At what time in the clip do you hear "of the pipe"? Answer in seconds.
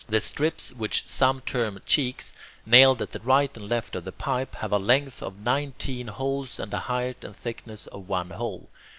3.95-4.55